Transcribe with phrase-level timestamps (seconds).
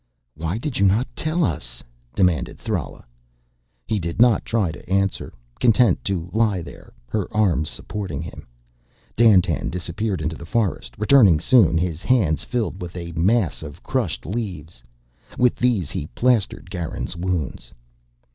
[0.33, 1.83] "Why did you not tell us?"
[2.15, 3.05] demanded Thrala.
[3.85, 8.47] He did not try to answer, content to lie there, her arms supporting him.
[9.15, 14.25] Dandtan disappeared into the forest, returning soon, his hands filled with a mass of crushed
[14.25, 14.81] leaves.
[15.37, 17.71] With these he plastered Garin's wounds.